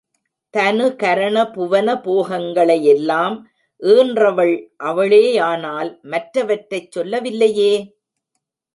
[0.53, 3.35] தனு கரண புவன போகங்களை எல்லாம்
[3.81, 4.55] ஈன்றவள்
[4.83, 7.73] அவளேயானால் மற்றவற்றைச் சொல்லவில்லையே?